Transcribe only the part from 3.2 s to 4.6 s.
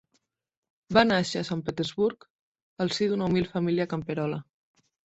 humil família camperola.